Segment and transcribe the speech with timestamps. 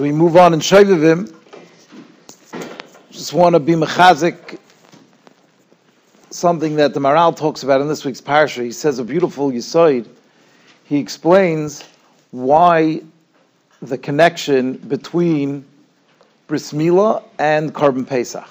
[0.00, 1.30] As we move on in Shovavim,
[3.10, 4.58] just want to be mechazik
[6.30, 8.64] something that the Maharal talks about in this week's parsha.
[8.64, 10.08] He says a beautiful yisoid.
[10.84, 11.84] He explains
[12.30, 13.02] why
[13.82, 15.66] the connection between
[16.46, 18.48] bris milah and korban pesach.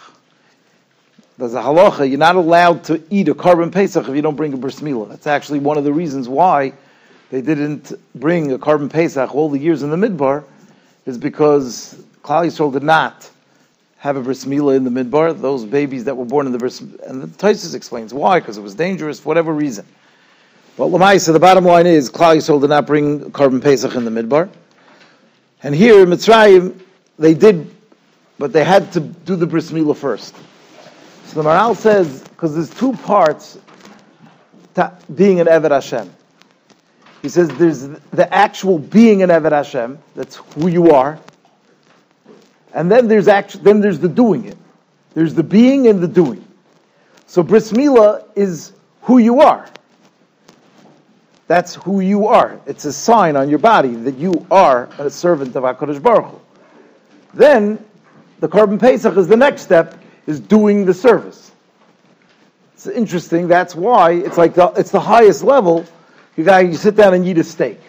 [1.40, 4.54] There's a halacha, you're not allowed to eat a korban pesach if you don't bring
[4.54, 5.10] a bris milah.
[5.10, 6.74] That's actually one of the reasons why
[7.32, 10.44] they didn't bring a korban pesach all the years in the midbar,
[11.10, 13.30] is because Klal Yisrael did not
[13.98, 15.40] have a bris milah in the midbar.
[15.40, 18.62] Those babies that were born in the bris, and the Taisus explains why, because it
[18.62, 19.86] was dangerous for whatever reason.
[20.78, 24.12] Well, Lamaisa, the bottom line is Klal Yisrael did not bring korban pesach in the
[24.12, 24.50] midbar,
[25.64, 26.80] and here in Mitzrayim
[27.18, 27.70] they did,
[28.38, 30.36] but they had to do the bris milah first.
[31.26, 33.58] So the Maharal says because there's two parts
[34.76, 36.10] to being an Eved Hashem.
[37.22, 41.20] He says there's the actual being in Eved Hashem, that's who you are,
[42.74, 44.58] and then there's actually, then there's the doing it.
[45.14, 46.46] There's the being and the doing.
[47.28, 49.70] So bris milah is who you are.
[51.48, 52.62] That's who you are.
[52.68, 56.40] It's a sign on your body that you are a servant of HaKadosh Baruch Hu.
[57.34, 57.84] Then,
[58.40, 61.52] the korban pesach is the next step, is doing the service.
[62.76, 65.86] It's interesting, that's why it's like the, it's the highest level.
[66.40, 67.82] You got you sit down and eat a steak.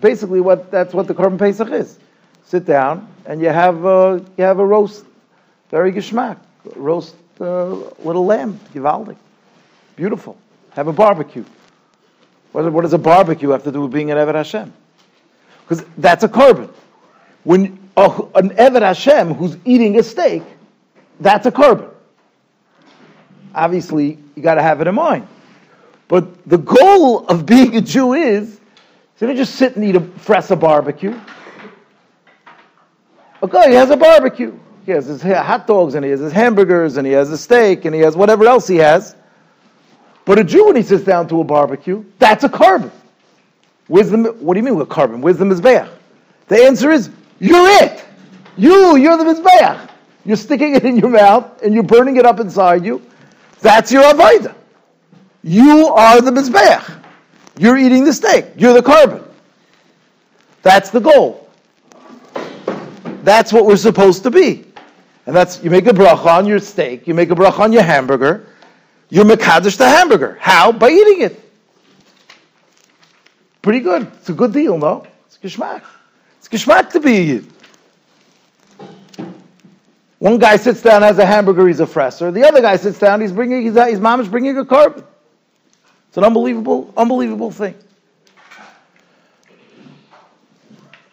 [0.00, 1.96] Basically, what that's what the korban pesach is
[2.44, 5.04] sit down and you have a, you have a roast,
[5.70, 6.38] very geschmack,
[6.74, 7.68] roast uh,
[8.02, 9.14] little lamb, givaldi,
[9.94, 10.36] beautiful.
[10.70, 11.44] Have a barbecue.
[12.50, 14.72] What, what does a barbecue have to do with being an Eved Hashem?
[15.62, 16.68] Because that's a korban.
[17.44, 20.42] When an Eved Hashem who's eating a steak,
[21.20, 21.88] that's a korban.
[23.54, 25.28] Obviously, you got to have it in mind.
[26.12, 28.60] But the goal of being a Jew is,
[29.16, 31.18] so you just sit and eat a fresa barbecue.
[33.42, 34.52] Okay, he has a barbecue.
[34.84, 37.86] He has his hot dogs and he has his hamburgers and he has a steak
[37.86, 39.16] and he has whatever else he has.
[40.26, 42.90] But a Jew, when he sits down to a barbecue, that's a korban.
[43.86, 45.22] Where's the, what do you mean with korban?
[45.22, 45.88] Where's the Mizbeach?
[46.48, 48.04] The answer is, you're it.
[48.58, 49.88] You, you're the Mizbeach.
[50.26, 53.00] You're sticking it in your mouth and you're burning it up inside you.
[53.60, 54.56] That's your Avaida.
[55.42, 57.00] You are the Mizbeach.
[57.58, 58.46] You're eating the steak.
[58.56, 59.26] You're the korban.
[60.62, 61.48] That's the goal.
[63.22, 64.64] That's what we're supposed to be.
[65.26, 67.82] And that's, you make a bracha on your steak, you make a bracha on your
[67.82, 68.48] hamburger,
[69.08, 70.36] you're mekadosh the hamburger.
[70.40, 70.72] How?
[70.72, 71.50] By eating it.
[73.60, 74.10] Pretty good.
[74.14, 75.06] It's a good deal, no?
[75.26, 75.82] It's geschmack.
[76.38, 77.52] It's geschmack to be eaten.
[80.18, 82.32] One guy sits down, has a hamburger, he's a fresser.
[82.32, 85.04] The other guy sits down, he's bringing, his, mom is bringing a korban.
[86.12, 87.74] It's an unbelievable, unbelievable thing.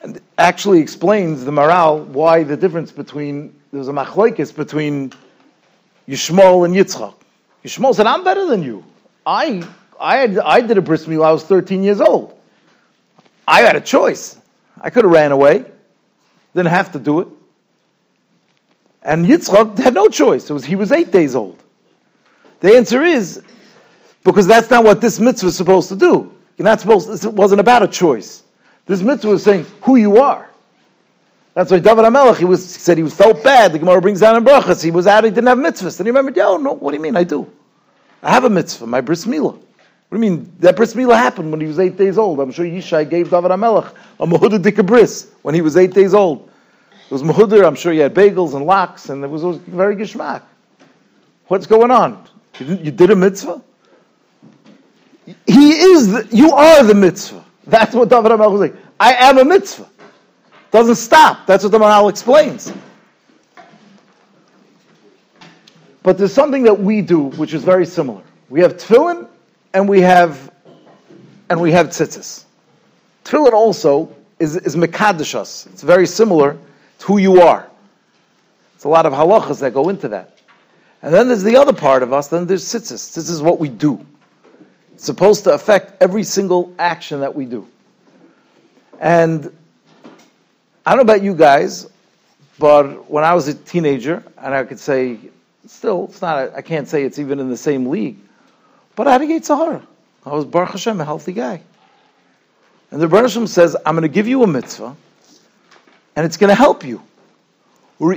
[0.02, 5.14] and actually explains the Maharal why the difference between there's a machlokes between
[6.06, 7.14] Yishmael and Yitzchak.
[7.64, 8.84] Yishmael said, "I'm better than you.
[9.26, 9.66] I
[9.98, 11.28] I had, I did a bris milah.
[11.28, 12.38] I was 13 years old.
[13.48, 14.38] I had a choice.
[14.82, 15.64] I could have ran away.
[16.54, 17.30] Didn't have to do it.
[19.02, 20.50] And Yitzchak had no choice.
[20.50, 21.64] Was he was eight days old.
[22.60, 23.42] The answer is
[24.24, 26.34] because that's not what this mitzvah is supposed to do.
[26.58, 27.24] You're not supposed.
[27.24, 28.44] It wasn't about a choice.
[28.86, 30.50] This mitzvah is saying who you are.
[31.54, 33.74] That's why David HaMelech, he was he said he was felt bad.
[33.74, 34.84] The Gemara brings down in brachas.
[34.84, 35.24] He was out.
[35.24, 36.00] He didn't have mitzvahs.
[36.00, 36.74] And he remembered, yo, no.
[36.74, 37.16] What do you mean?
[37.16, 37.52] I do.
[38.22, 38.88] I have a mitzvah.
[38.88, 39.54] My bris milah.
[39.54, 39.62] What
[40.10, 40.52] do you mean?
[40.60, 42.40] That bris milah happened when he was eight days old.
[42.40, 46.14] I'm sure Yishai gave David HaMelech a mahudah dika bris when he was eight days
[46.14, 46.50] old.
[47.06, 47.66] It was mahudah.
[47.66, 50.44] I'm sure he had bagels and lox, and it was, it was very geschmack.
[51.48, 52.28] What's going on?
[52.60, 53.62] You you did a mitzvah.
[55.46, 56.12] He is.
[56.12, 57.44] The, you are the mitzvah.
[57.66, 58.76] That's what David HaMelech was like.
[59.00, 59.90] I am a mitzvah.
[60.72, 61.46] Doesn't stop.
[61.48, 62.72] That's what the Maharal explains.
[66.04, 68.22] But there's something that we do which is very similar.
[68.50, 69.28] We have tefillin
[69.74, 70.52] and we have
[71.50, 72.46] and we have tzitzis.
[73.26, 75.68] Tefillin also is, is mekadeshus.
[75.68, 76.58] It's very similar
[77.00, 77.70] to who you are.
[78.76, 80.38] It's a lot of halachas that go into that.
[81.02, 83.14] And then there's the other part of us, then there's tzitzis.
[83.14, 84.06] This is what we do.
[85.00, 87.66] It's supposed to affect every single action that we do.
[89.00, 89.50] And
[90.86, 91.90] I don't know about you guys,
[92.58, 95.18] but when I was a teenager, and I could say,
[95.66, 98.18] still, it's not, I can't say it's even in the same league,
[98.98, 99.88] but I had a Yetzer Hara.
[100.26, 101.62] I was Baruch Hashem, a healthy guy.
[102.92, 104.98] And the Baruch says, I'm going to give you a mitzvah,
[106.18, 107.02] and it's going to help you.
[108.00, 108.14] So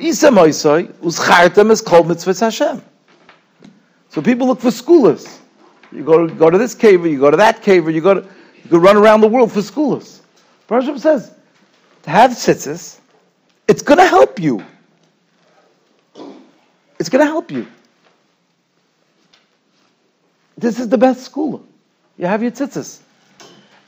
[4.20, 5.41] people look for segulos.
[5.92, 8.00] You go to, go to this cave, or you go to that cave, or you
[8.00, 10.20] go to, you go run around the world for segulos.
[10.68, 11.30] Hashem says,
[12.04, 12.98] to have tzitzis,
[13.68, 14.64] It's going to help you.
[16.98, 17.66] It's going to help you.
[20.56, 21.64] This is the best school.
[22.16, 23.00] You have your tzitzis.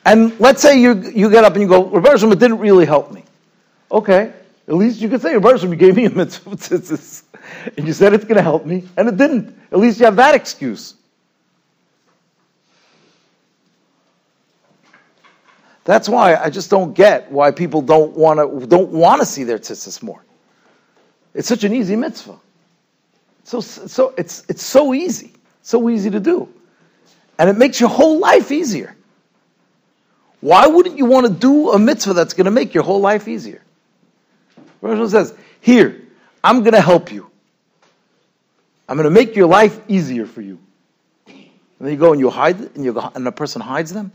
[0.05, 3.13] And let's say you, you get up and you go, Rabbi it didn't really help
[3.13, 3.25] me.
[3.91, 4.33] Okay,
[4.67, 7.23] at least you could say, Rabbi you gave me a mitzvah tzitzis.
[7.77, 9.55] And you said it's going to help me, and it didn't.
[9.71, 10.95] At least you have that excuse.
[15.85, 19.45] That's why I just don't get why people don't want to don't want to see
[19.45, 20.23] their tzitzis more.
[21.35, 22.39] It's such an easy mitzvah.
[23.45, 25.33] So so it's it's so easy,
[25.63, 26.49] so easy to do,
[27.39, 28.97] and it makes your whole life easier.
[30.41, 33.29] Why wouldn't you want to do a mitzvah that's going to make your whole life
[33.29, 33.63] easier?
[34.81, 36.03] Rosh says, "Here,
[36.43, 37.31] I'm going to help you.
[38.89, 40.59] I'm going to make your life easier for you."
[41.27, 41.37] And
[41.81, 44.13] then you go and you hide, and you go, and the person hides them.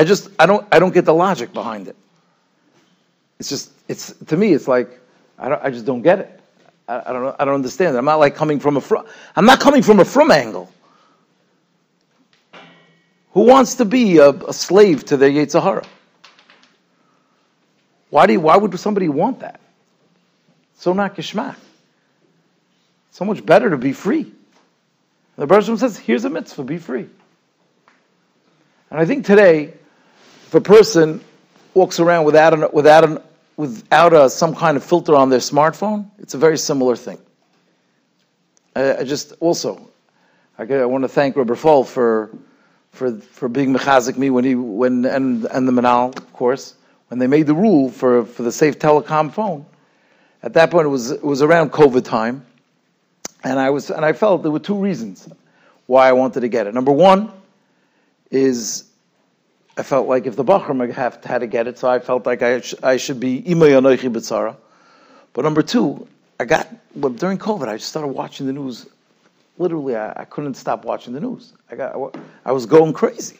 [0.00, 1.94] I just I don't I don't get the logic behind it.
[3.38, 4.98] It's just it's to me it's like
[5.38, 6.40] I don't I just don't get it.
[6.88, 7.98] I, I don't I don't understand.
[7.98, 9.04] I'm not like coming from a from
[9.36, 10.72] I'm not coming from a from angle.
[13.32, 15.84] Who wants to be a, a slave to their Yetzer Hara?
[18.08, 19.60] Why do you, why would somebody want that?
[20.78, 21.56] So not geschmack.
[23.10, 24.32] So much better to be free.
[25.36, 27.06] The Bereshit says, "Here's a mitzvah: be free."
[28.90, 29.74] And I think today
[30.50, 31.20] if a person
[31.74, 33.20] walks around without an, without an,
[33.56, 37.18] without a, some kind of filter on their smartphone, it's a very similar thing.
[38.74, 39.88] I, I just also,
[40.58, 42.36] I, I, want to thank Robert Fall for
[42.90, 46.74] for for being mechazik me when he when and and the Manal, of course,
[47.06, 49.64] when they made the rule for for the safe telecom phone.
[50.42, 52.44] At that point, it was it was around COVID time,
[53.44, 55.28] and I was and I felt there were two reasons
[55.86, 56.74] why I wanted to get it.
[56.74, 57.30] Number one
[58.32, 58.89] is
[59.80, 62.42] I felt like if the Bochurim have had to get it, so I felt like
[62.42, 64.54] I, sh- I should be Imay Anoichi B'tzara.
[65.32, 66.06] But number two,
[66.38, 68.86] I got, well, during COVID, I started watching the news.
[69.56, 71.54] Literally, I, I couldn't stop watching the news.
[71.70, 73.38] I, got, I was going crazy.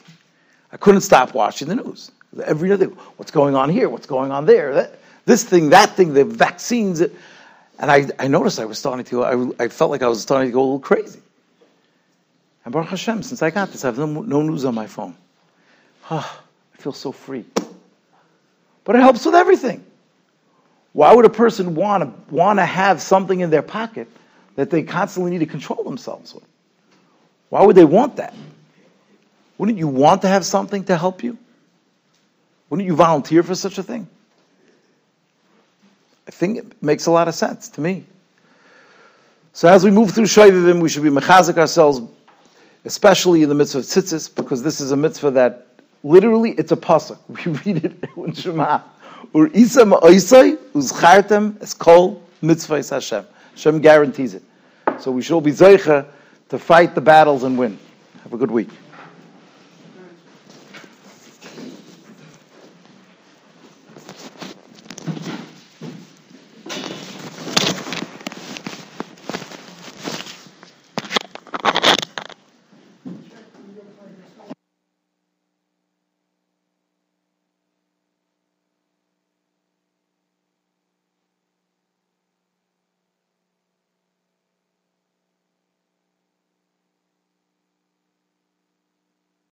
[0.73, 2.11] I couldn't stop watching the news.
[2.43, 2.87] Every other,
[3.19, 3.91] what's going on here?
[3.91, 4.73] What's going on there?
[4.73, 7.03] That, this thing, that thing, the vaccines.
[7.03, 7.13] And
[7.81, 10.55] I, I noticed I was starting to, I, I felt like I was starting to
[10.55, 11.21] go a little crazy.
[12.65, 15.15] And Baruch Hashem, since I got this, I have no, no news on my phone.
[16.11, 16.41] Oh,
[16.75, 17.45] I feel so free.
[18.85, 19.85] But it helps with everything.
[20.93, 24.09] Why would a person want to, want to have something in their pocket
[24.57, 26.45] that they constantly need to control themselves with?
[27.49, 28.35] Why would they want that?
[29.59, 31.39] Wouldn't you want to have something to help you?
[32.71, 34.09] Wouldn't you volunteer for such a thing?
[36.27, 38.05] I think it makes a lot of sense to me.
[39.53, 42.01] So as we move through Shovavim, we should be mechazik ourselves,
[42.85, 45.70] especially in the mitzvah of tzitzis, because this is a mitzvah that
[46.03, 47.19] Literally, it's a pasuk.
[47.29, 48.81] We read it in Shema.
[49.35, 53.25] Ur isa ma'oisai uzchartem es kol mitzvah Hashem.
[53.53, 54.43] Hashem guarantees it.
[54.99, 56.07] So we should all be zeicha
[56.49, 57.79] to fight the battles and win.
[58.25, 58.69] Have a good week.